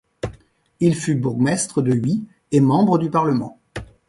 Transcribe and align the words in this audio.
Il 0.79 0.95
fut 0.95 1.13
bourgmestre 1.13 1.83
de 1.83 1.93
Huy 1.93 2.23
et 2.51 2.59
membre 2.59 2.97
du 2.97 3.11
parlement. 3.11 3.59